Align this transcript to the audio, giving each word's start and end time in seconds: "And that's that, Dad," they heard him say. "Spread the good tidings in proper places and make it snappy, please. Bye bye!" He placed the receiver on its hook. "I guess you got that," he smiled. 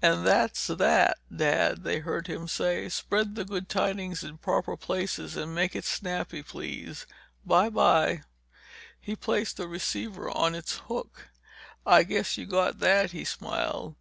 "And 0.00 0.24
that's 0.24 0.68
that, 0.68 1.18
Dad," 1.36 1.82
they 1.82 1.98
heard 1.98 2.28
him 2.28 2.46
say. 2.46 2.88
"Spread 2.88 3.34
the 3.34 3.44
good 3.44 3.68
tidings 3.68 4.22
in 4.22 4.38
proper 4.38 4.76
places 4.76 5.36
and 5.36 5.52
make 5.52 5.74
it 5.74 5.84
snappy, 5.84 6.44
please. 6.44 7.06
Bye 7.44 7.70
bye!" 7.70 8.22
He 9.00 9.16
placed 9.16 9.56
the 9.56 9.66
receiver 9.66 10.30
on 10.30 10.54
its 10.54 10.76
hook. 10.86 11.30
"I 11.84 12.04
guess 12.04 12.38
you 12.38 12.46
got 12.46 12.78
that," 12.78 13.10
he 13.10 13.24
smiled. 13.24 13.96